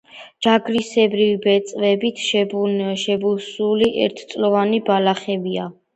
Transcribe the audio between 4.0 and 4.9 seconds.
ერთწლოვანი